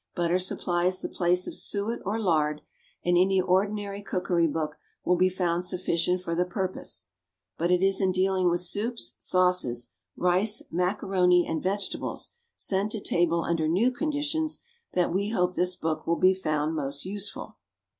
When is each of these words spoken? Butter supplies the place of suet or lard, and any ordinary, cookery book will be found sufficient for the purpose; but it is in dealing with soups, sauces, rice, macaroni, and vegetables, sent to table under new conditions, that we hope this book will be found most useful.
Butter 0.15 0.39
supplies 0.39 0.99
the 0.99 1.09
place 1.09 1.45
of 1.45 1.53
suet 1.53 1.99
or 2.03 2.19
lard, 2.19 2.61
and 3.05 3.19
any 3.19 3.39
ordinary, 3.39 4.01
cookery 4.01 4.47
book 4.47 4.77
will 5.05 5.15
be 5.15 5.29
found 5.29 5.63
sufficient 5.63 6.23
for 6.23 6.33
the 6.33 6.43
purpose; 6.43 7.05
but 7.59 7.69
it 7.69 7.83
is 7.83 8.01
in 8.01 8.11
dealing 8.11 8.49
with 8.49 8.61
soups, 8.61 9.13
sauces, 9.19 9.91
rice, 10.17 10.63
macaroni, 10.71 11.45
and 11.47 11.61
vegetables, 11.61 12.31
sent 12.55 12.93
to 12.93 12.99
table 12.99 13.43
under 13.43 13.67
new 13.67 13.91
conditions, 13.91 14.63
that 14.93 15.13
we 15.13 15.29
hope 15.29 15.53
this 15.53 15.75
book 15.75 16.07
will 16.07 16.17
be 16.17 16.33
found 16.33 16.73
most 16.73 17.05
useful. 17.05 17.57